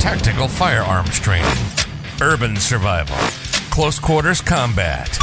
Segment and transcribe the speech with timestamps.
[0.00, 1.62] tactical firearms training,
[2.22, 3.16] urban survival,
[3.70, 5.18] close quarters combat.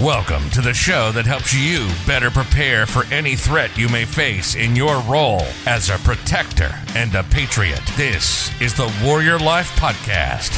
[0.00, 4.54] Welcome to the show that helps you better prepare for any threat you may face
[4.54, 7.82] in your role as a protector and a patriot.
[7.94, 10.50] This is the Warrior Life Podcast.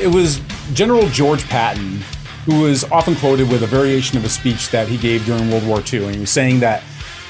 [0.00, 0.40] It was
[0.72, 2.00] General George Patton
[2.44, 5.64] who was often quoted with a variation of a speech that he gave during World
[5.64, 6.06] War II.
[6.06, 6.82] And he was saying that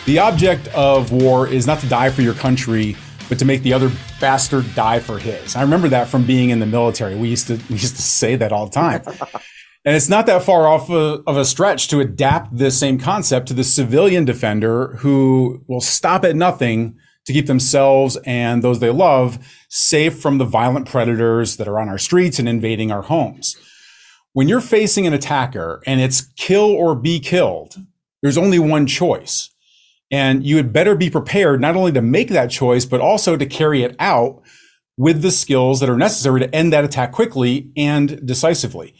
[0.07, 2.97] the object of war is not to die for your country,
[3.29, 5.57] but to make the other bastard die for his.
[5.57, 7.17] I remember that from being in the military.
[7.17, 9.03] We used to we used to say that all the time.
[9.85, 13.49] and it's not that far off a, of a stretch to adapt this same concept
[13.49, 16.97] to the civilian defender who will stop at nothing
[17.27, 21.89] to keep themselves and those they love safe from the violent predators that are on
[21.89, 23.57] our streets and invading our homes.
[24.33, 27.77] When you're facing an attacker and it's kill or be killed,
[28.23, 29.54] there's only one choice.
[30.15, 33.45] And you had better be prepared not only to make that choice, but also to
[33.47, 34.41] carry it out
[34.97, 38.95] with the skills that are necessary to end that attack quickly and decisively.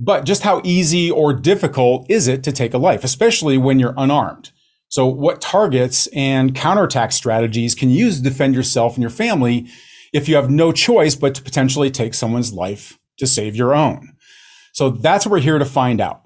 [0.00, 3.94] But just how easy or difficult is it to take a life, especially when you're
[3.96, 4.50] unarmed?
[4.88, 9.68] So what targets and counterattack strategies can you use to defend yourself and your family
[10.12, 14.16] if you have no choice but to potentially take someone's life to save your own?
[14.72, 16.22] So that's what we're here to find out.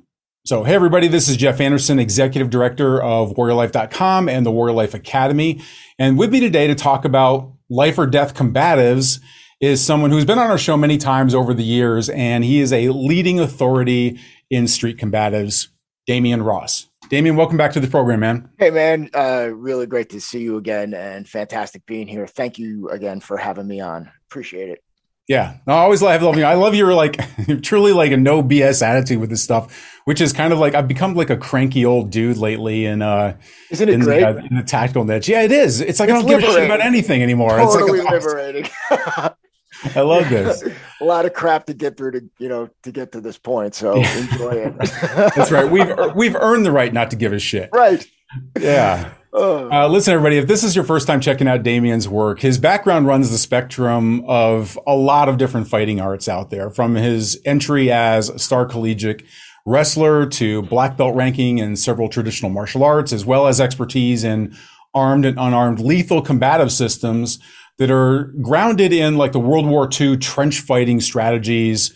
[0.52, 4.92] So, hey, everybody, this is Jeff Anderson, Executive Director of WarriorLife.com and the Warrior Life
[4.92, 5.62] Academy.
[5.98, 9.18] And with me today to talk about life or death combatives
[9.62, 12.70] is someone who's been on our show many times over the years, and he is
[12.70, 15.68] a leading authority in street combatives,
[16.06, 16.86] Damian Ross.
[17.08, 18.50] Damian, welcome back to the program, man.
[18.58, 19.08] Hey, man.
[19.14, 22.26] Uh, really great to see you again and fantastic being here.
[22.26, 24.10] Thank you again for having me on.
[24.28, 24.84] Appreciate it.
[25.28, 26.44] Yeah, no, I always love, you.
[26.44, 27.16] I love your like
[27.62, 30.88] truly like a no BS attitude with this stuff, which is kind of like I've
[30.88, 32.86] become like a cranky old dude lately.
[32.86, 33.34] And uh,
[33.70, 35.28] isn't it in great the, in the tactical niche?
[35.28, 35.80] Yeah, it is.
[35.80, 36.40] It's like it's I don't liberating.
[36.40, 37.50] give a shit about anything anymore.
[37.56, 38.70] Totally it's like liberating.
[39.94, 40.62] I love this.
[41.00, 43.74] a lot of crap to get through to you know to get to this point.
[43.74, 44.76] So enjoy it.
[45.36, 45.70] That's right.
[45.70, 47.70] We've we've earned the right not to give a shit.
[47.72, 48.04] Right.
[48.58, 49.12] Yeah.
[49.34, 53.06] Uh, listen, everybody, if this is your first time checking out Damian's work, his background
[53.06, 57.90] runs the spectrum of a lot of different fighting arts out there, from his entry
[57.90, 59.22] as a star collegiate
[59.64, 64.54] wrestler to black belt ranking in several traditional martial arts, as well as expertise in
[64.94, 67.38] armed and unarmed lethal combative systems
[67.78, 71.94] that are grounded in like the World War II trench fighting strategies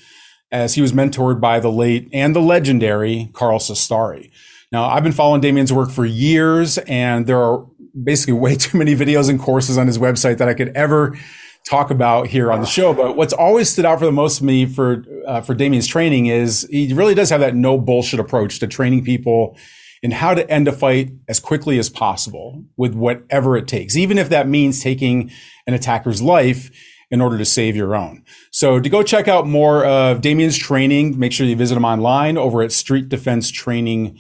[0.51, 4.31] as he was mentored by the late and the legendary Carl Cestari.
[4.77, 7.67] Now, I've been following Damian's work for years, and there are
[8.05, 11.19] basically way too many videos and courses on his website that I could ever
[11.65, 12.93] talk about here on the show.
[12.93, 16.27] But what's always stood out for the most to me for uh, for Damian's training
[16.27, 19.57] is he really does have that no bullshit approach to training people
[20.03, 24.19] in how to end a fight as quickly as possible with whatever it takes, even
[24.19, 25.31] if that means taking
[25.67, 26.71] an attacker's life
[27.11, 28.23] in order to save your own.
[28.51, 32.37] So to go check out more of Damian's training, make sure you visit him online
[32.37, 34.19] over at Street Defense Training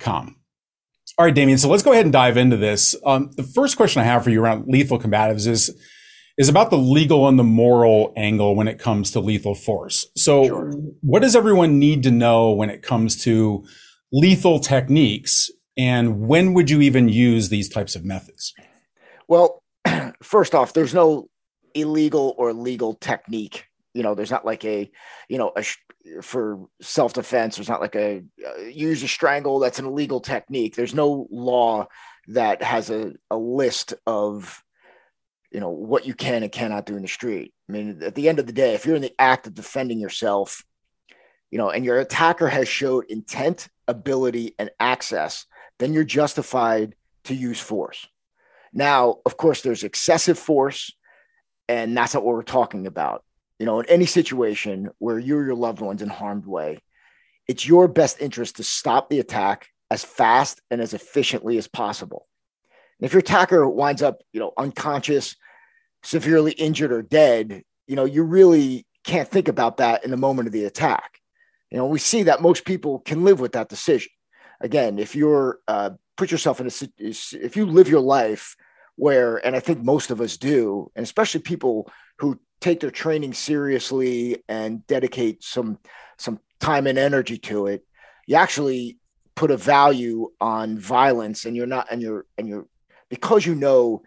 [0.00, 0.36] com.
[1.16, 1.58] All right, Damian.
[1.58, 2.94] So let's go ahead and dive into this.
[3.04, 5.74] Um, the first question I have for you around lethal combatives is
[6.36, 10.06] is about the legal and the moral angle when it comes to lethal force.
[10.16, 10.72] So, sure.
[11.00, 13.66] what does everyone need to know when it comes to
[14.12, 18.54] lethal techniques, and when would you even use these types of methods?
[19.26, 19.62] Well,
[20.22, 21.28] first off, there's no
[21.74, 23.67] illegal or legal technique.
[23.94, 24.90] You know, there's not like a,
[25.28, 25.64] you know, a,
[26.22, 27.56] for self defense.
[27.56, 29.58] There's not like a uh, use a strangle.
[29.58, 30.76] That's an illegal technique.
[30.76, 31.88] There's no law
[32.28, 34.62] that has a, a list of
[35.50, 37.54] you know what you can and cannot do in the street.
[37.68, 39.98] I mean, at the end of the day, if you're in the act of defending
[39.98, 40.62] yourself,
[41.50, 45.46] you know, and your attacker has showed intent, ability, and access,
[45.78, 46.94] then you're justified
[47.24, 48.06] to use force.
[48.72, 50.92] Now, of course, there's excessive force,
[51.68, 53.24] and that's not what we're talking about
[53.58, 56.78] you know, in any situation where you or your loved one's in harmed way,
[57.46, 62.26] it's your best interest to stop the attack as fast and as efficiently as possible.
[63.00, 65.36] And if your attacker winds up, you know, unconscious,
[66.02, 70.46] severely injured or dead, you know, you really can't think about that in the moment
[70.46, 71.18] of the attack.
[71.70, 74.10] You know, we see that most people can live with that decision.
[74.60, 78.56] Again, if you're uh, put yourself in a if you live your life
[78.96, 83.32] where, and I think most of us do, and especially people who take their training
[83.32, 85.78] seriously and dedicate some
[86.18, 87.84] some time and energy to it
[88.26, 88.98] you actually
[89.34, 92.66] put a value on violence and you're not and you're and you're
[93.08, 94.02] because you know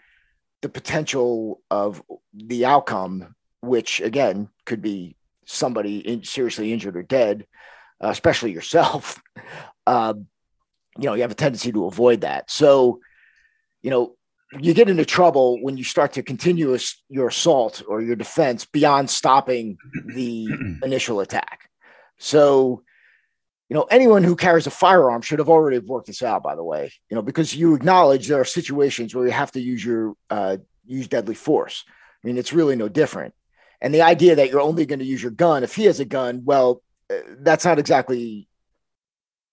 [0.62, 2.04] the potential of
[2.34, 5.16] the outcome which again could be
[5.46, 7.46] somebody in, seriously injured or dead
[8.04, 9.22] uh, especially yourself
[9.88, 10.14] uh,
[10.98, 12.50] you know you have a tendency to avoid that.
[12.52, 13.00] So
[13.82, 14.16] you know
[14.60, 16.78] you get into trouble when you start to continue
[17.10, 20.48] your assault or your defense beyond stopping the
[20.84, 21.70] initial attack.
[22.18, 22.84] So,
[23.70, 26.64] you know, anyone who carries a firearm should have already worked this out, by the
[26.64, 30.16] way, you know, because you acknowledge there are situations where you have to use your,
[30.30, 31.86] uh, use deadly force.
[32.22, 33.34] I mean, it's really no different.
[33.80, 36.06] And the idea that you're only going to use your gun if he has a
[36.06, 38.48] gun, well, uh, that's not exactly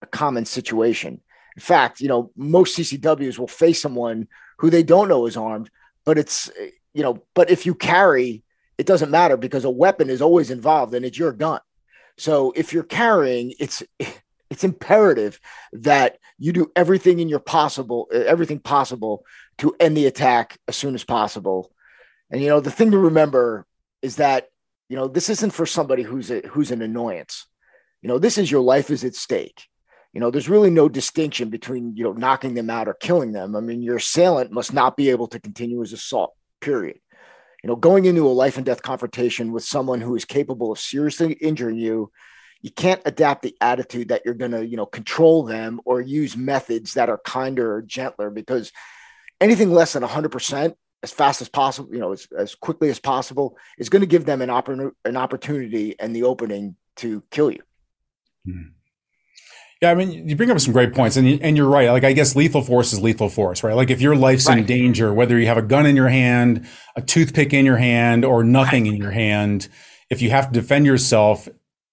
[0.01, 1.21] a common situation.
[1.55, 4.27] In fact, you know, most CCWs will face someone
[4.59, 5.69] who they don't know is armed,
[6.05, 6.51] but it's,
[6.93, 8.43] you know, but if you carry,
[8.77, 11.59] it doesn't matter because a weapon is always involved and it's your gun.
[12.17, 13.83] So if you're carrying, it's,
[14.49, 15.39] it's imperative
[15.73, 19.25] that you do everything in your possible, everything possible
[19.59, 21.71] to end the attack as soon as possible.
[22.29, 23.65] And, you know, the thing to remember
[24.01, 24.49] is that,
[24.89, 27.47] you know, this isn't for somebody who's a, who's an annoyance.
[28.01, 29.67] You know, this is your life is at stake.
[30.13, 33.55] You know, there's really no distinction between, you know, knocking them out or killing them.
[33.55, 36.99] I mean, your assailant must not be able to continue his assault, period.
[37.63, 40.79] You know, going into a life and death confrontation with someone who is capable of
[40.79, 42.11] seriously injuring you,
[42.61, 46.35] you can't adapt the attitude that you're going to, you know, control them or use
[46.35, 48.71] methods that are kinder or gentler because
[49.39, 50.73] anything less than 100%
[51.03, 54.25] as fast as possible, you know, as, as quickly as possible is going to give
[54.25, 57.61] them an, oppor- an opportunity and the opening to kill you.
[58.45, 58.61] Hmm.
[59.81, 61.89] Yeah, I mean, you bring up some great points, and you, and you're right.
[61.89, 63.75] Like, I guess lethal force is lethal force, right?
[63.75, 64.57] Like, if your life's right.
[64.57, 66.67] in danger, whether you have a gun in your hand,
[66.97, 69.69] a toothpick in your hand, or nothing in your hand,
[70.09, 71.47] if you have to defend yourself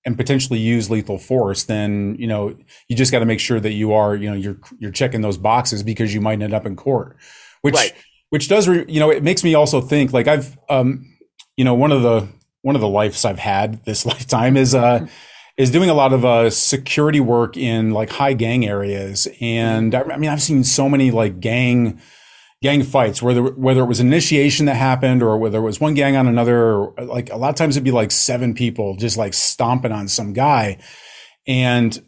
[0.04, 2.56] and potentially use lethal force, then you know
[2.88, 5.36] you just got to make sure that you are, you know, you're you're checking those
[5.38, 7.16] boxes because you might end up in court,
[7.62, 7.92] which right.
[8.30, 11.16] which does, re, you know, it makes me also think like I've, um,
[11.56, 12.26] you know, one of the
[12.62, 15.06] one of the lives I've had this lifetime is uh
[15.56, 19.26] is doing a lot of uh, security work in like high gang areas.
[19.40, 22.00] And I, mean, I've seen so many like gang
[22.62, 26.16] gang fights, whether whether it was initiation that happened or whether it was one gang
[26.16, 26.90] on another.
[26.98, 30.32] Like a lot of times it'd be like seven people just like stomping on some
[30.32, 30.78] guy,
[31.46, 31.98] and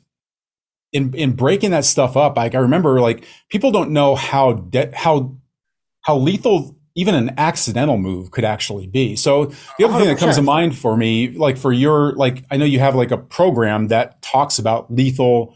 [0.92, 4.94] in in breaking that stuff up, like I remember like people don't know how de-
[4.94, 5.36] how
[6.02, 9.14] how lethal even an accidental move could actually be.
[9.14, 9.98] So the other 100%.
[9.98, 12.96] thing that comes to mind for me, like for your, like, I know you have
[12.96, 15.54] like a program that talks about lethal,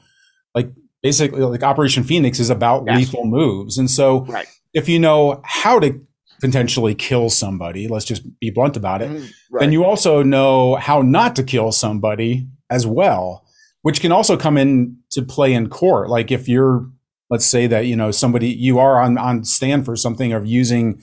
[0.55, 0.71] like
[1.03, 2.97] basically like Operation Phoenix is about yes.
[2.97, 3.77] lethal moves.
[3.77, 4.47] And so right.
[4.73, 6.01] if you know how to
[6.41, 9.63] potentially kill somebody, let's just be blunt about it, mm, right.
[9.63, 13.45] then you also know how not to kill somebody as well,
[13.83, 16.09] which can also come in to play in court.
[16.09, 16.89] Like if you're,
[17.31, 21.03] let's say that, you know, somebody, you are on, on stand for something of using,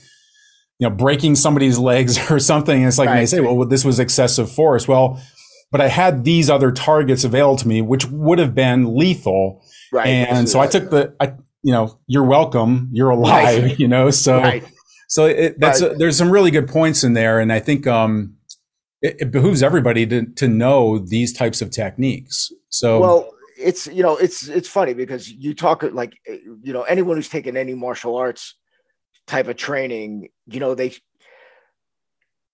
[0.80, 2.84] you know, breaking somebody's legs or something.
[2.84, 3.20] it's like right.
[3.20, 4.88] they say, well, this was excessive force.
[4.88, 5.22] Well,
[5.72, 9.64] but I had these other targets available to me, which would have been lethal.
[9.92, 10.08] Right.
[10.08, 12.90] And so I took the, I, you know, you're welcome.
[12.92, 13.80] You're alive, right.
[13.80, 14.10] you know?
[14.10, 14.64] So, right.
[15.08, 17.40] so it, that's, a, there's some really good points in there.
[17.40, 18.36] And I think, um,
[19.02, 22.52] it, it, behooves everybody to, to know these types of techniques.
[22.70, 27.16] So, well, it's, you know, it's, it's funny because you talk like, you know, anyone
[27.16, 28.56] who's taken any martial arts,
[29.30, 30.94] type of training, you know, they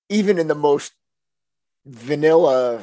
[0.09, 0.93] even in the most
[1.85, 2.81] vanilla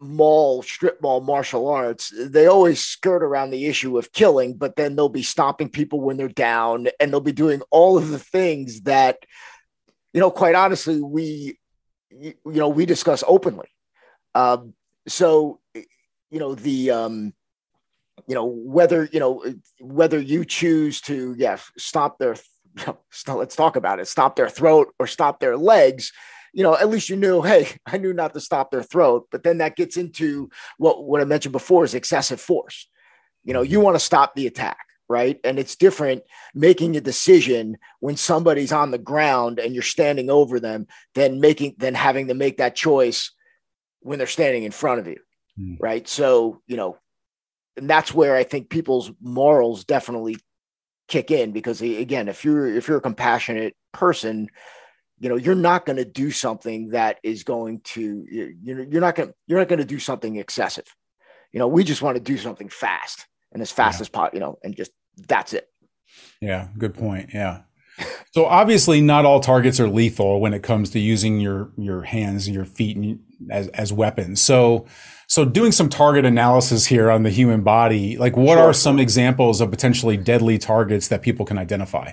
[0.00, 4.96] mall strip mall martial arts they always skirt around the issue of killing but then
[4.96, 8.80] they'll be stopping people when they're down and they'll be doing all of the things
[8.80, 9.18] that
[10.12, 11.56] you know quite honestly we
[12.10, 13.68] you know we discuss openly.
[14.34, 14.74] Um
[15.06, 17.34] so you know the um
[18.26, 19.44] you know whether you know
[19.80, 22.36] whether you choose to yeah stop their
[23.28, 26.12] let's talk about it, stop their throat or stop their legs,
[26.52, 29.28] you know, at least you knew, hey, I knew not to stop their throat.
[29.30, 32.88] But then that gets into what, what I mentioned before is excessive force.
[33.44, 35.40] You know, you want to stop the attack, right?
[35.42, 36.22] And it's different
[36.54, 41.74] making a decision when somebody's on the ground and you're standing over them than making
[41.78, 43.32] than having to make that choice
[44.00, 45.18] when they're standing in front of you.
[45.58, 45.76] Mm.
[45.80, 46.06] Right.
[46.06, 46.98] So, you know,
[47.76, 50.36] and that's where I think people's morals definitely
[51.12, 54.48] kick in because again if you're if you're a compassionate person
[55.20, 59.02] you know you're not going to do something that is going to you know you're
[59.02, 60.86] not going to you're not going to do something excessive.
[61.52, 64.02] You know we just want to do something fast and as fast yeah.
[64.02, 64.90] as possible you know and just
[65.28, 65.68] that's it.
[66.40, 67.60] Yeah good point yeah.
[68.32, 72.46] So obviously not all targets are lethal when it comes to using your your hands
[72.46, 73.18] and your feet
[73.50, 74.40] as as weapons.
[74.40, 74.86] So
[75.32, 78.64] so doing some target analysis here on the human body, like what sure.
[78.64, 82.12] are some examples of potentially deadly targets that people can identify?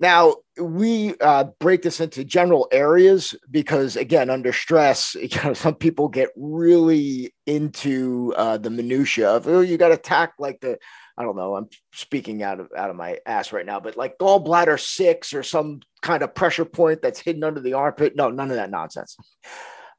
[0.00, 5.74] Now we uh, break this into general areas because, again, under stress, you know, some
[5.74, 10.78] people get really into uh, the minutia of oh, you got to attack like the
[11.18, 11.54] I don't know.
[11.54, 15.42] I'm speaking out of out of my ass right now, but like gallbladder six or
[15.42, 18.16] some kind of pressure point that's hidden under the armpit.
[18.16, 19.18] No, none of that nonsense.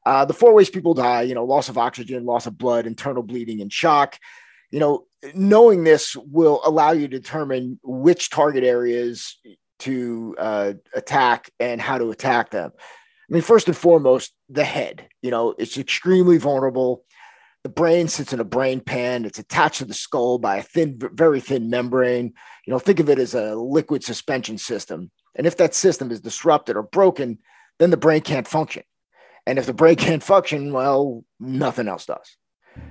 [0.06, 3.22] Uh, the four ways people die, you know, loss of oxygen, loss of blood, internal
[3.22, 4.18] bleeding, and shock.
[4.70, 9.38] You know, knowing this will allow you to determine which target areas
[9.80, 12.72] to uh, attack and how to attack them.
[12.76, 15.08] I mean, first and foremost, the head.
[15.22, 17.04] You know, it's extremely vulnerable.
[17.62, 19.24] The brain sits in a brain pan.
[19.24, 22.34] It's attached to the skull by a thin, very thin membrane.
[22.66, 25.10] You know, think of it as a liquid suspension system.
[25.34, 27.38] And if that system is disrupted or broken,
[27.78, 28.82] then the brain can't function.
[29.46, 32.36] And if the brain can't function, well, nothing else does.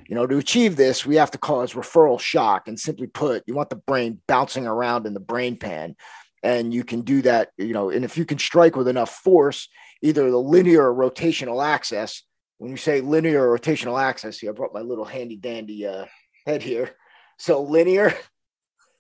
[0.08, 2.68] You know, to achieve this, we have to cause cerebral shock.
[2.68, 5.96] And simply put, you want the brain bouncing around in the brain pan.
[6.42, 9.70] And you can do that, you know, and if you can strike with enough force,
[10.02, 12.24] either the linear or rotational axis,
[12.58, 16.06] when you say linear or rotational axis, see, I brought my little handy dandy uh,
[16.46, 16.92] head here.
[17.38, 18.14] So linear,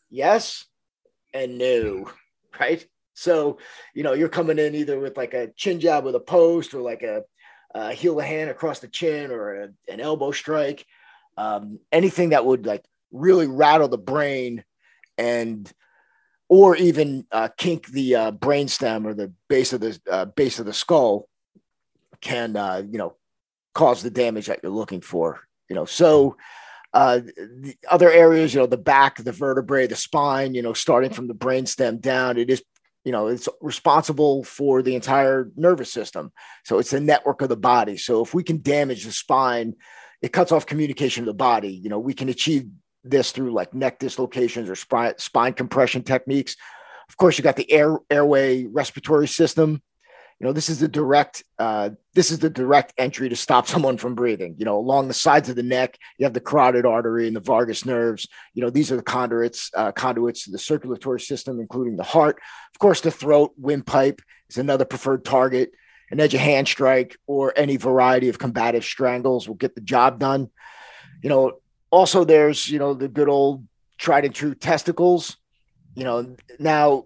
[0.09, 0.65] yes
[1.33, 2.09] and no,
[2.59, 2.85] right?
[3.13, 3.59] So,
[3.93, 6.81] you know, you're coming in either with like a chin jab with a post or
[6.81, 7.23] like a,
[7.73, 10.85] a heel of hand across the chin or a, an elbow strike,
[11.37, 14.63] um, anything that would like really rattle the brain
[15.17, 15.71] and
[16.49, 20.65] or even uh, kink the uh, brainstem or the base of the uh, base of
[20.65, 21.27] the skull
[22.21, 23.15] can uh, you know
[23.73, 25.41] cause the damage that you're looking for.
[25.69, 26.37] You know, so
[26.93, 31.11] uh, the other areas, you know, the back, the vertebrae, the spine, you know, starting
[31.11, 32.63] from the brainstem down, it is
[33.03, 36.31] you know it's responsible for the entire nervous system
[36.63, 39.73] so it's a network of the body so if we can damage the spine
[40.21, 42.65] it cuts off communication of the body you know we can achieve
[43.03, 46.55] this through like neck dislocations or spine, spine compression techniques.
[47.09, 49.81] Of course, you got the air airway respiratory system.
[50.43, 53.97] You know, this is the direct uh, this is the direct entry to stop someone
[53.97, 54.55] from breathing.
[54.57, 57.39] You know, along the sides of the neck, you have the carotid artery and the
[57.39, 58.27] vagus nerves.
[58.53, 62.41] You know, these are the conduits uh, conduits to the circulatory system, including the heart.
[62.75, 65.71] Of course, the throat windpipe is another preferred target.
[66.11, 70.19] An edge of hand strike or any variety of combative strangles will get the job
[70.19, 70.49] done.
[71.21, 71.53] You know,
[71.89, 73.65] also there's you know the good old
[73.97, 75.37] tried and true testicles
[75.95, 77.05] you know now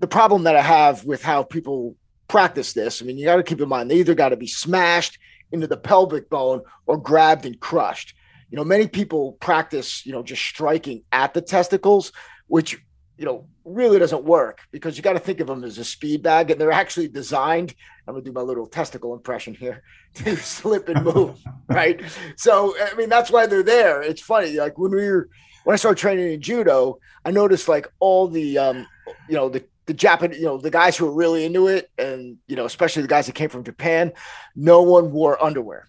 [0.00, 1.94] the problem that i have with how people
[2.32, 4.46] practice this i mean you got to keep in mind they either got to be
[4.46, 5.18] smashed
[5.52, 8.14] into the pelvic bone or grabbed and crushed
[8.50, 12.12] you know many people practice you know just striking at the testicles
[12.46, 12.78] which
[13.22, 16.24] you know, really doesn't work because you got to think of them as a speed
[16.24, 17.72] bag and they're actually designed.
[18.08, 19.84] I'm gonna do my little testicle impression here
[20.14, 22.02] to slip and move, right?
[22.36, 24.02] So, I mean, that's why they're there.
[24.02, 24.58] It's funny.
[24.58, 25.28] Like when we were,
[25.62, 28.86] when I started training in judo, I noticed like all the, um,
[29.28, 32.38] you know, the, the Japanese, you know, the guys who were really into it and,
[32.46, 34.12] you know, especially the guys that came from Japan,
[34.54, 35.88] no one wore underwear.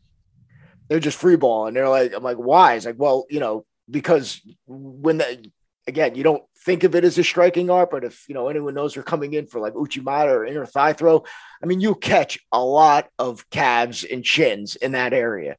[0.87, 1.67] They're just free ball.
[1.67, 2.73] And they're like, I'm like, why?
[2.75, 5.45] It's like, well, you know, because when the,
[5.87, 8.73] again, you don't think of it as a striking art, but if you know anyone
[8.73, 11.23] knows they're coming in for like Uchimata or inner thigh throw,
[11.61, 15.57] I mean, you catch a lot of calves and chins in that area.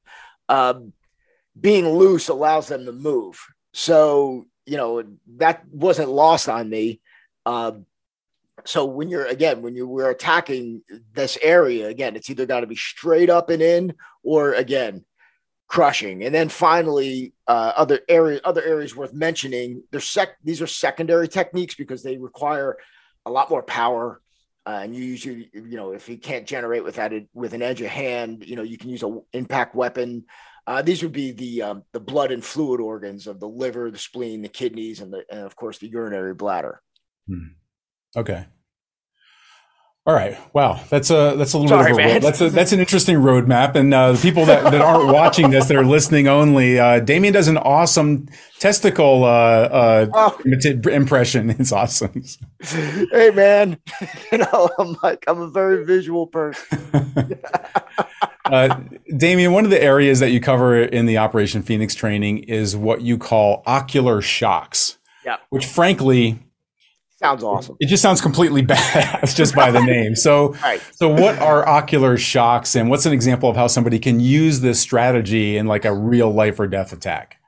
[0.49, 0.93] Um,
[1.59, 3.39] being loose allows them to move.
[3.73, 5.05] So, you know,
[5.37, 7.01] that wasn't lost on me.
[7.47, 7.87] Um,
[8.67, 12.67] so when you're again, when you were attacking this area, again, it's either got to
[12.67, 15.05] be straight up and in, or again,
[15.69, 16.25] crushing.
[16.25, 19.83] And then finally, uh, other areas, other areas worth mentioning.
[19.91, 22.77] They're sec- these are secondary techniques because they require
[23.27, 24.21] a lot more power.
[24.67, 27.83] Uh, and you usually, you know, if you can't generate without it with an edge
[27.83, 30.25] of hand, you know, you can use a impact weapon.
[30.67, 33.99] Uh, these would be the um, the blood and fluid organs of the liver, the
[33.99, 36.81] spleen, the kidneys, and the and of course the urinary bladder.
[37.29, 37.49] Hmm.
[38.17, 38.47] Okay.
[40.07, 40.37] All right.
[40.55, 40.81] Wow.
[40.91, 43.75] That's a that's a little Sorry, bit of a, that's a, that's an interesting roadmap.
[43.75, 47.33] And uh, the people that, that aren't watching this, that are listening only, uh, Damian
[47.33, 48.29] does an awesome
[48.59, 50.39] testicle uh, uh, oh.
[50.91, 51.51] impression.
[51.59, 52.23] It's awesome.
[52.61, 53.79] hey man,
[54.33, 56.79] you know I'm like I'm a very visual person.
[58.45, 58.81] uh,
[59.17, 63.01] Damian, one of the areas that you cover in the Operation Phoenix training is what
[63.01, 64.99] you call ocular shocks.
[65.25, 65.37] Yeah.
[65.49, 66.41] Which, frankly,
[67.25, 67.77] Sounds awesome.
[67.81, 70.15] It just sounds completely badass just by the name.
[70.15, 70.79] So, right.
[70.93, 74.79] so what are ocular shocks, and what's an example of how somebody can use this
[74.79, 77.39] strategy in like a real life or death attack?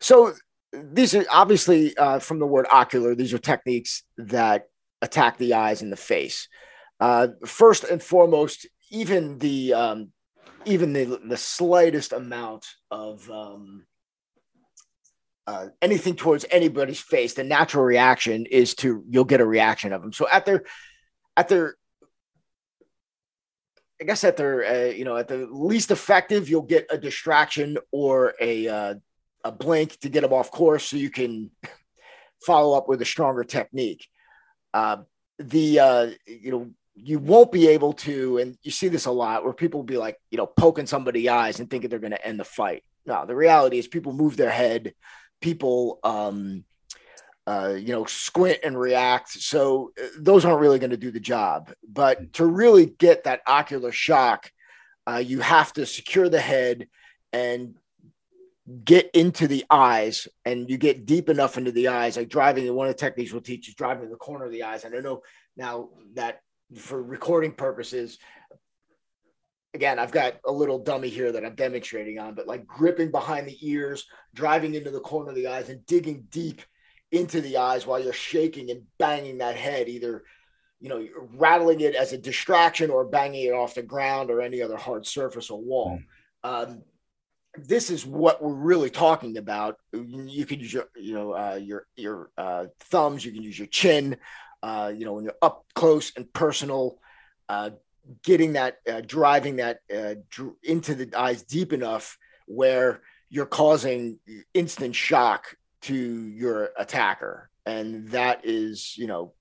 [0.00, 0.32] So,
[0.72, 3.14] these are obviously uh, from the word ocular.
[3.14, 4.68] These are techniques that
[5.02, 6.48] attack the eyes and the face.
[6.98, 10.12] Uh, first and foremost, even the um,
[10.64, 13.84] even the the slightest amount of um,
[15.46, 20.02] uh, anything towards anybody's face, the natural reaction is to you'll get a reaction of
[20.02, 20.12] them.
[20.12, 20.64] So at their
[21.36, 21.76] at their
[24.00, 27.78] I guess at their uh, you know at the least effective, you'll get a distraction
[27.92, 28.94] or a uh,
[29.44, 31.50] a blink to get them off course, so you can
[32.44, 34.06] follow up with a stronger technique.
[34.74, 34.98] Uh,
[35.38, 39.44] the uh, you know you won't be able to, and you see this a lot
[39.44, 42.26] where people will be like, you know, poking somebody's eyes and thinking they're going to
[42.26, 42.82] end the fight.
[43.04, 44.94] No, the reality is people move their head,
[45.40, 46.64] people, um,
[47.46, 49.30] uh, you know, squint and react.
[49.30, 51.72] So uh, those aren't really going to do the job.
[51.88, 54.50] But to really get that ocular shock,
[55.08, 56.88] uh, you have to secure the head
[57.32, 57.76] and
[58.84, 62.88] get into the eyes and you get deep enough into the eyes like driving one
[62.88, 65.22] of the techniques we'll teach is driving the corner of the eyes and i know
[65.56, 66.40] now that
[66.74, 68.18] for recording purposes
[69.76, 73.46] again i've got a little dummy here that i'm demonstrating on but like gripping behind
[73.46, 76.62] the ears driving into the corner of the eyes and digging deep
[77.12, 80.24] into the eyes while you're shaking and banging that head either
[80.80, 84.62] you know rattling it as a distraction or banging it off the ground or any
[84.62, 85.98] other hard surface or wall
[86.44, 86.48] mm.
[86.50, 86.82] um,
[87.58, 89.78] this is what we're really talking about.
[89.92, 93.24] You can use your, you know, uh, your your uh, thumbs.
[93.24, 94.18] You can use your chin.
[94.62, 96.98] Uh, you know, when you're up close and personal,
[97.48, 97.70] uh,
[98.22, 104.18] getting that, uh, driving that uh, dr- into the eyes deep enough where you're causing
[104.54, 109.34] instant shock to your attacker, and that is, you know,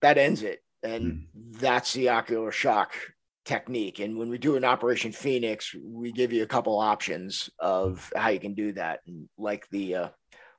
[0.00, 1.26] that ends it, and mm.
[1.60, 2.92] that's the ocular shock
[3.44, 3.98] technique.
[4.00, 8.28] And when we do an Operation Phoenix, we give you a couple options of how
[8.28, 10.08] you can do that, and like the uh,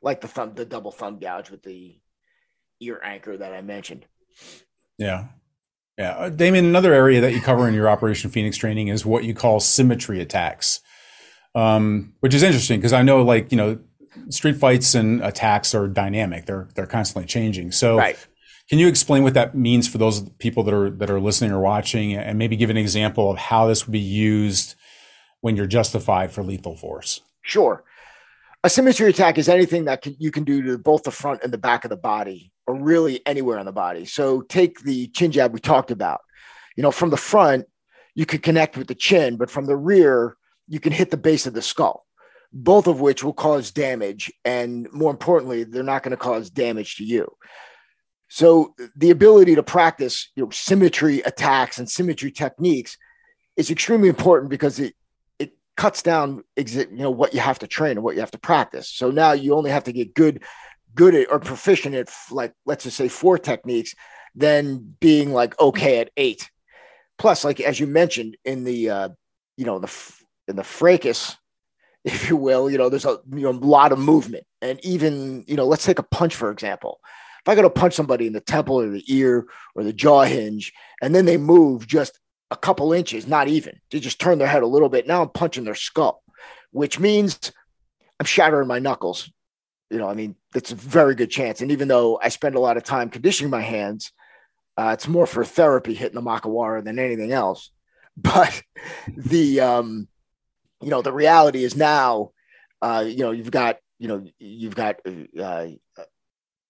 [0.01, 1.99] like the thumb, the double thumb gouge with the
[2.79, 4.05] ear anchor that I mentioned.
[4.97, 5.27] Yeah.
[5.97, 6.11] Yeah.
[6.11, 9.33] Uh, Damian, another area that you cover in your Operation Phoenix training is what you
[9.33, 10.81] call symmetry attacks,
[11.55, 13.79] um, which is interesting because I know, like, you know,
[14.29, 16.45] street fights and attacks are dynamic.
[16.45, 17.71] They're they're constantly changing.
[17.71, 18.17] So right.
[18.69, 21.59] Can you explain what that means for those people that are that are listening or
[21.59, 24.75] watching, and maybe give an example of how this would be used
[25.41, 27.21] when you're justified for lethal force?
[27.41, 27.83] Sure.
[28.63, 31.51] A symmetry attack is anything that can, you can do to both the front and
[31.51, 34.05] the back of the body, or really anywhere on the body.
[34.05, 36.21] So take the chin jab we talked about.
[36.75, 37.65] You know, from the front,
[38.15, 41.45] you could connect with the chin, but from the rear, you can hit the base
[41.45, 42.05] of the skull,
[42.51, 44.31] both of which will cause damage.
[44.45, 47.27] And more importantly, they're not going to cause damage to you.
[48.29, 52.97] So the ability to practice you know, symmetry attacks and symmetry techniques
[53.55, 54.95] is extremely important because it
[55.37, 58.39] it cuts down you know what you have to train and what you have to
[58.39, 58.89] practice.
[58.89, 60.43] So now you only have to get good
[60.95, 63.95] good at or proficient at like let's just say four techniques
[64.35, 66.49] than being like okay at eight.
[67.17, 69.09] Plus, like as you mentioned in the uh,
[69.57, 70.13] you know the
[70.47, 71.37] in the fracas,
[72.03, 75.43] if you will, you know there's a you know a lot of movement and even
[75.47, 76.99] you know let's take a punch for example
[77.43, 80.23] if I go to punch somebody in the temple or the ear or the jaw
[80.23, 82.17] hinge, and then they move just
[82.51, 85.07] a couple inches, not even, they just turn their head a little bit.
[85.07, 86.23] Now I'm punching their skull,
[86.71, 87.51] which means
[88.17, 89.29] I'm shattering my knuckles.
[89.93, 91.61] You know, I mean, it's a very good chance.
[91.61, 94.11] And even though I spend a lot of time conditioning my hands,
[94.75, 97.71] uh, it's more for therapy hitting the makiwara than anything else.
[98.15, 98.61] But
[99.07, 100.07] the, um,
[100.79, 102.29] you know, the reality is now,
[102.79, 105.65] uh, you know, you've got, you know, you've got uh,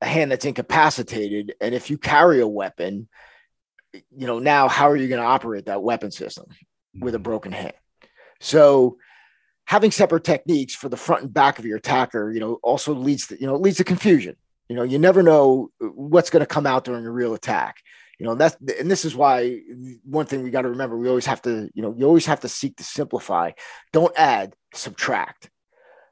[0.02, 1.56] a hand that's incapacitated.
[1.60, 3.10] And if you carry a weapon,
[3.94, 6.46] you know, now how are you going to operate that weapon system
[6.98, 7.24] with a mm-hmm.
[7.24, 7.74] broken hand?
[8.40, 8.98] So
[9.66, 13.28] having separate techniques for the front and back of your attacker, you know, also leads
[13.28, 14.36] to, you know, leads to confusion.
[14.70, 17.78] You know, you never know what's going to come out during a real attack.
[18.20, 19.60] You know, that's and this is why
[20.04, 22.42] one thing we got to remember, we always have to, you know, you always have
[22.42, 23.52] to seek to simplify.
[23.92, 25.50] Don't add, subtract.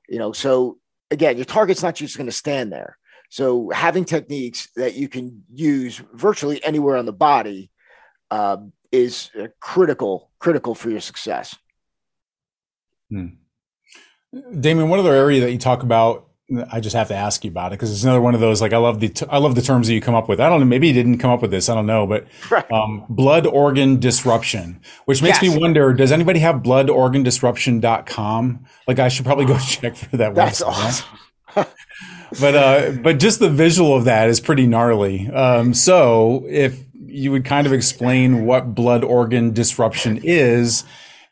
[0.09, 0.77] You know, so
[1.09, 2.97] again, your target's not just going to stand there.
[3.29, 7.71] So having techniques that you can use virtually anywhere on the body
[8.29, 8.57] uh,
[8.91, 9.29] is
[9.61, 11.55] critical, critical for your success.
[13.09, 13.27] Hmm.
[14.59, 16.27] Damian, one other area that you talk about,
[16.71, 18.61] I just have to ask you about it because it's another one of those.
[18.61, 20.41] Like I love the t- I love the terms that you come up with.
[20.41, 21.69] I don't know, maybe you didn't come up with this.
[21.69, 22.69] I don't know, but right.
[22.71, 25.53] um, blood organ disruption, which makes yes.
[25.53, 28.65] me wonder: Does anybody have bloodorgandisruption.com?
[28.87, 30.35] Like I should probably go check for that.
[30.35, 30.67] That's website.
[30.67, 31.07] awesome.
[32.39, 35.29] but uh, but just the visual of that is pretty gnarly.
[35.29, 40.85] Um, so if you would kind of explain what blood organ disruption is,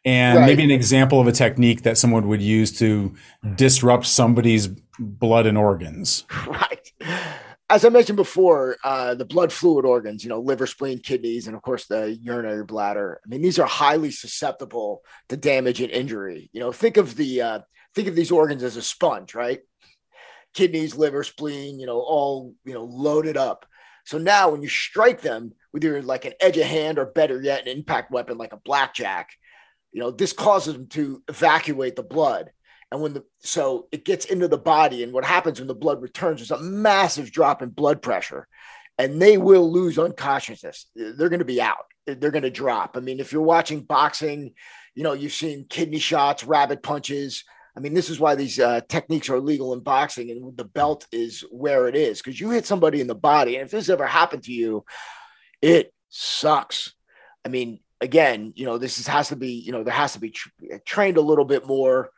[0.10, 0.46] and right.
[0.48, 3.16] maybe an example of a technique that someone would use to
[3.56, 4.68] disrupt somebody's
[4.98, 6.26] blood and organs.
[6.48, 6.92] Right.
[7.72, 11.56] As I mentioned before, uh, the blood fluid organs, you know, liver, spleen, kidneys, and
[11.56, 13.22] of course the urinary bladder.
[13.24, 16.50] I mean, these are highly susceptible to damage and injury.
[16.52, 17.60] You know, think of the uh,
[17.94, 19.60] think of these organs as a sponge, right?
[20.54, 23.66] kidneys, liver, spleen, you know, all, you know, loaded up.
[24.06, 27.42] So now when you strike them with your like an edge of hand or better
[27.42, 29.30] yet, an impact weapon like a blackjack,
[29.92, 32.52] you know, this causes them to evacuate the blood.
[32.92, 36.02] And when the so it gets into the body, and what happens when the blood
[36.02, 38.48] returns is a massive drop in blood pressure,
[38.98, 40.88] and they will lose unconsciousness.
[40.96, 41.86] They're going to be out.
[42.08, 42.98] They're going to drop.
[42.98, 44.54] I mean, if you're watching boxing,
[44.96, 47.44] you know you've seen kidney shots, rabbit punches.
[47.78, 51.06] I mean, this is why these uh, techniques are illegal in boxing, and the belt
[51.12, 54.08] is where it is because you hit somebody in the body, and if this ever
[54.08, 54.84] happened to you,
[55.62, 56.94] it sucks.
[57.46, 60.20] I mean, again, you know, this is, has to be, you know, there has to
[60.20, 62.12] be tra- trained a little bit more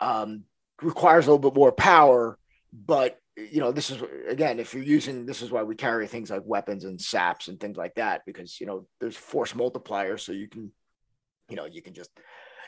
[0.00, 0.44] um,
[0.82, 2.38] requires a little bit more power,
[2.72, 6.30] but you know, this is again, if you're using this is why we carry things
[6.30, 10.32] like weapons and saps and things like that, because you know, there's force multipliers, so
[10.32, 10.72] you can,
[11.48, 12.10] you know, you can just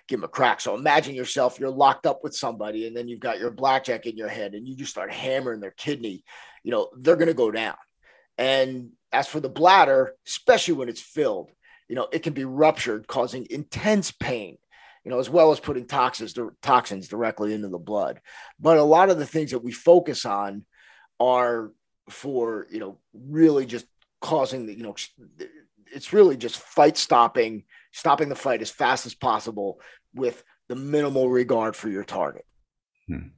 [0.06, 0.60] give them a crack.
[0.60, 4.16] So imagine yourself, you're locked up with somebody, and then you've got your blackjack in
[4.16, 6.24] your head, and you just start hammering their kidney,
[6.62, 7.76] you know, they're gonna go down.
[8.38, 11.50] And as for the bladder, especially when it's filled,
[11.90, 14.56] you know, it can be ruptured, causing intense pain
[15.04, 18.20] you know, as well as putting toxins toxins directly into the blood.
[18.58, 20.64] But a lot of the things that we focus on
[21.18, 21.72] are
[22.10, 23.86] for you know really just
[24.20, 24.94] causing the you know
[25.92, 29.80] it's really just fight stopping, stopping the fight as fast as possible
[30.14, 32.44] with the minimal regard for your target.
[33.08, 33.28] Hmm.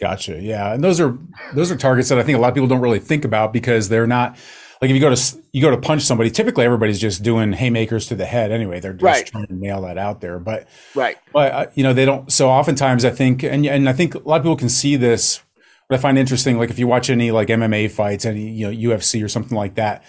[0.00, 0.40] Gotcha.
[0.40, 1.16] Yeah, and those are
[1.54, 3.88] those are targets that I think a lot of people don't really think about because
[3.88, 4.36] they're not
[4.80, 8.06] like if you go to you go to punch somebody, typically everybody's just doing haymakers
[8.08, 8.80] to the head anyway.
[8.80, 9.26] They're just right.
[9.26, 10.38] trying to nail that out there.
[10.38, 12.30] But right, but uh, you know they don't.
[12.32, 15.40] So oftentimes I think, and and I think a lot of people can see this.
[15.88, 18.90] What I find interesting, like if you watch any like MMA fights, any you know
[18.90, 20.02] UFC or something like that,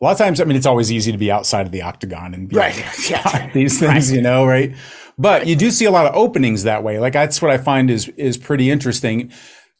[0.00, 2.34] a lot of times, I mean, it's always easy to be outside of the octagon
[2.34, 2.76] and be right.
[3.10, 4.16] Like, these things, right.
[4.16, 4.74] you know, right?
[5.16, 6.98] But you do see a lot of openings that way.
[6.98, 9.32] Like that's what I find is is pretty interesting.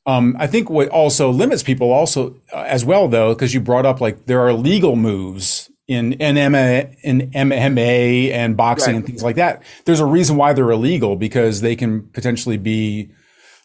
[0.06, 3.86] Um, I think what also limits people also uh, as well though, because you brought
[3.86, 8.96] up like there are legal moves in MMA, in MMA and boxing right.
[8.96, 9.62] and things like that.
[9.84, 13.10] There's a reason why they're illegal because they can potentially be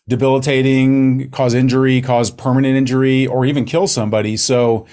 [0.07, 4.37] debilitating, cause injury, cause permanent injury, or even kill somebody.
[4.37, 4.85] So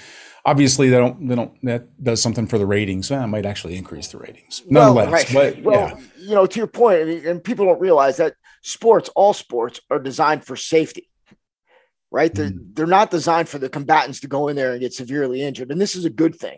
[0.45, 3.09] obviously they don't they don't that does something for the ratings.
[3.09, 4.63] That might actually increase the ratings.
[4.67, 5.55] Nonetheless, well, right.
[5.55, 6.05] but well, yeah.
[6.19, 10.43] you know, to your point, and people don't realize that sports, all sports, are designed
[10.45, 11.09] for safety
[12.11, 12.33] right?
[12.33, 12.75] They're, mm.
[12.75, 15.71] they're not designed for the combatants to go in there and get severely injured.
[15.71, 16.57] And this is a good thing.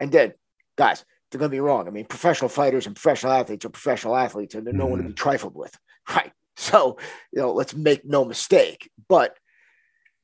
[0.00, 0.32] And then,
[0.76, 1.86] guys, they're going to be wrong.
[1.86, 4.78] I mean, professional fighters and professional athletes are professional athletes and they're mm.
[4.78, 5.14] no one to be mm-hmm.
[5.14, 5.76] trifled with,
[6.08, 6.32] right?
[6.56, 6.98] So,
[7.32, 8.90] you know, let's make no mistake.
[9.08, 9.36] But,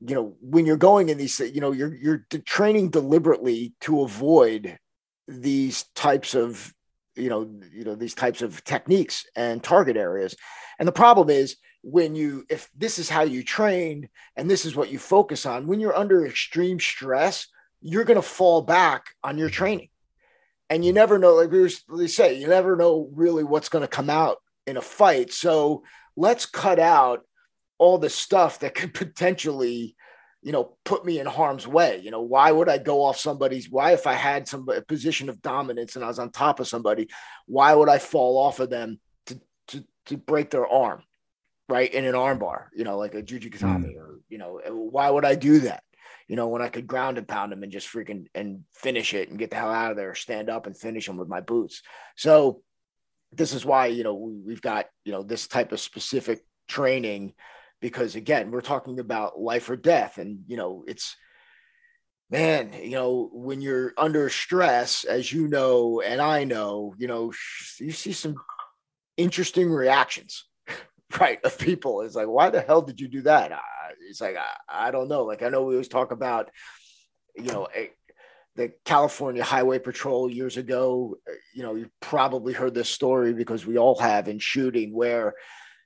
[0.01, 4.79] you know, when you're going in these, you know, you're, you're training deliberately to avoid
[5.29, 6.75] these types of,
[7.17, 10.37] you know, you know, these types of techniques and target areas.
[10.79, 14.75] And the problem is, when you if this is how you train and this is
[14.75, 17.47] what you focus on when you're under extreme stress
[17.83, 19.91] you're going to fall back on your training
[20.71, 24.09] and you never know like we say you never know really what's going to come
[24.09, 25.83] out in a fight so
[26.17, 27.21] let's cut out
[27.77, 29.95] all the stuff that could potentially
[30.45, 33.69] you know put me in harm's way you know why would i go off somebody's
[33.69, 37.09] why if i had some position of dominance and i was on top of somebody
[37.47, 41.03] why would i fall off of them to to, to break their arm
[41.69, 43.97] right in an armbar, you know, like a Juji Gatame, mm.
[43.97, 45.83] or you know, why would I do that?
[46.29, 49.29] You know, when I could ground and pound him and just freaking and finish it
[49.29, 51.83] and get the hell out of there, stand up and finish him with my boots.
[52.17, 52.63] So
[53.33, 57.35] this is why you know we've got you know this type of specific training
[57.85, 60.17] because again we're talking about life or death.
[60.17, 61.17] And you know it's
[62.31, 67.31] man you know when you're under stress as you know and i know you know
[67.79, 68.37] you see some
[69.19, 70.47] interesting reactions
[71.21, 72.01] right of people.
[72.01, 73.53] It's like why the hell did you do that?
[74.09, 75.25] It's like I, I, don't know.
[75.25, 76.51] Like i know we always talk about
[77.37, 77.91] you know a,
[78.57, 81.19] the california highway patrol years ago.
[81.29, 85.35] Eh, you know you probably heard this story because we all have in shooting where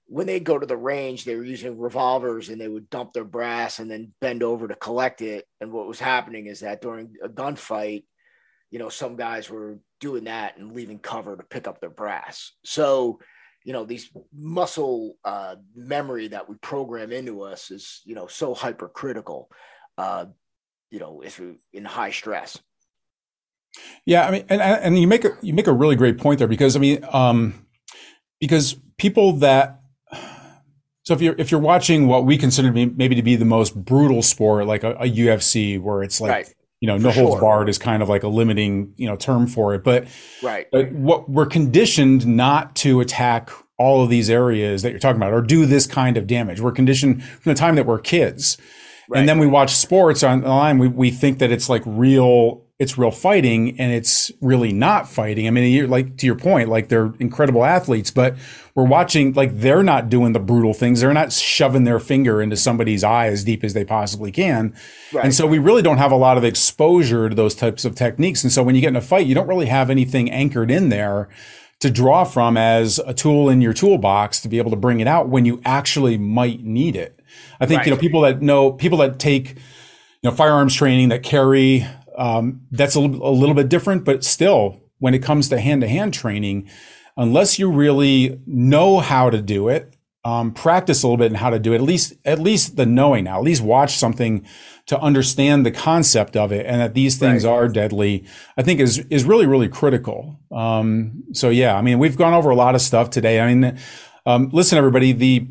[0.08, 3.24] when they go to the range they were using revolvers and they would dump their
[3.24, 5.44] brass and then bend over to collect it.
[5.60, 8.04] And what was happening is that during a gunfight
[8.70, 12.52] you know some guys were doing that and leaving cover to pick up their brass.
[12.64, 13.20] So
[13.64, 18.54] you know these muscle uh, memory that we program into us is you know so
[18.54, 19.50] hypercritical
[19.96, 20.26] uh,
[20.90, 22.58] you know if we in high stress.
[24.06, 26.48] Yeah i mean and, and you make a you make a really great point there
[26.48, 27.66] because i mean um
[28.40, 29.77] because people that
[31.08, 33.46] so if you're if you're watching what we consider to be maybe to be the
[33.46, 37.40] most brutal sport like a, a ufc where it's like right you know, no holds
[37.40, 39.82] barred is kind of like a limiting, you know, term for it.
[39.82, 40.06] But
[40.42, 40.68] right.
[40.70, 45.32] But what we're conditioned not to attack all of these areas that you're talking about
[45.32, 46.60] or do this kind of damage.
[46.60, 48.58] We're conditioned from the time that we're kids.
[49.08, 49.20] Right.
[49.20, 50.78] And then we watch sports online.
[50.78, 55.48] We, we think that it's like real it's real fighting and it's really not fighting.
[55.48, 58.36] I mean, you're like to your point, like they're incredible athletes, but
[58.76, 61.00] we're watching like they're not doing the brutal things.
[61.00, 64.76] They're not shoving their finger into somebody's eye as deep as they possibly can.
[65.12, 65.24] Right.
[65.24, 68.44] And so we really don't have a lot of exposure to those types of techniques.
[68.44, 70.88] And so when you get in a fight, you don't really have anything anchored in
[70.88, 71.28] there
[71.80, 75.08] to draw from as a tool in your toolbox to be able to bring it
[75.08, 77.18] out when you actually might need it.
[77.60, 77.86] I think, right.
[77.86, 81.84] you know, people that know, people that take, you know, firearms training that carry
[82.18, 85.88] um, that's a, a little bit different, but still, when it comes to hand to
[85.88, 86.68] hand training,
[87.16, 91.50] unless you really know how to do it, um, practice a little bit in how
[91.50, 94.44] to do it, at least at least the knowing now, at least watch something
[94.86, 97.50] to understand the concept of it and that these things right.
[97.50, 98.24] are deadly,
[98.56, 100.40] I think is is really really critical.
[100.50, 103.40] Um, so yeah, I mean we've gone over a lot of stuff today.
[103.40, 103.78] I mean,
[104.26, 105.46] um, listen everybody, the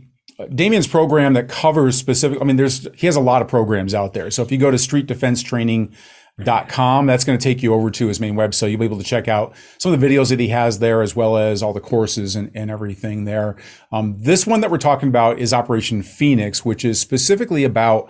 [0.53, 2.39] Damian's program that covers specific.
[2.41, 4.29] I mean, there's he has a lot of programs out there.
[4.29, 5.95] So if you go to Street Defense Training
[6.43, 7.05] dot com.
[7.07, 8.69] That's going to take you over to his main website.
[8.69, 11.15] You'll be able to check out some of the videos that he has there, as
[11.15, 13.55] well as all the courses and, and everything there.
[13.91, 18.09] Um, this one that we're talking about is Operation Phoenix, which is specifically about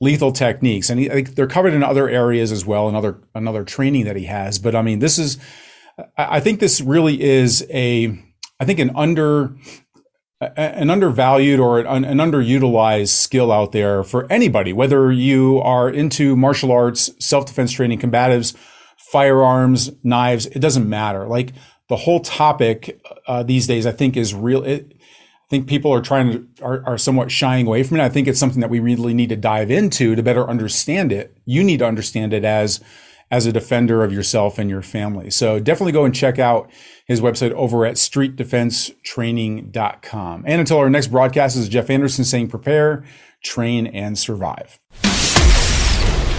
[0.00, 4.04] lethal techniques, and he, they're covered in other areas as well, and other another training
[4.04, 4.58] that he has.
[4.58, 5.38] But I mean, this is,
[6.18, 8.18] I think this really is a,
[8.60, 9.56] I think an under
[10.40, 16.36] an undervalued or an, an, underutilized skill out there for anybody, whether you are into
[16.36, 18.54] martial arts, self defense training, combatives,
[19.10, 21.26] firearms, knives, it doesn't matter.
[21.26, 21.52] Like
[21.88, 24.62] the whole topic uh, these days, I think is real.
[24.64, 28.04] It, I think people are trying to are, are somewhat shying away from it.
[28.04, 31.36] I think it's something that we really need to dive into to better understand it.
[31.46, 32.80] You need to understand it as
[33.30, 35.30] as a defender of yourself and your family.
[35.30, 36.70] So definitely go and check out
[37.06, 40.44] his website over at streetdefensetraining.com.
[40.46, 43.04] And until our next broadcast is Jeff Anderson saying prepare,
[43.42, 44.78] train, and survive.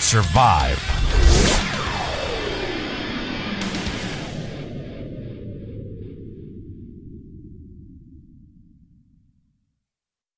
[0.00, 1.45] survive.